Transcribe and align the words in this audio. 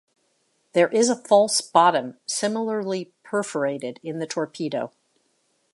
There 0.73 0.87
is 0.87 1.11
a 1.11 1.15
false 1.15 1.61
bottom 1.61 2.17
similarly 2.25 3.13
perforated 3.23 3.99
in 4.01 4.17
the 4.17 4.25
torpedo. 4.25 4.91